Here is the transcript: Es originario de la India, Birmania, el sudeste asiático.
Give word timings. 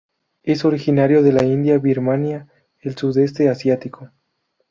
Es 0.41 0.65
originario 0.65 1.21
de 1.21 1.31
la 1.31 1.43
India, 1.43 1.77
Birmania, 1.77 2.47
el 2.79 2.97
sudeste 2.97 3.49
asiático. 3.49 4.09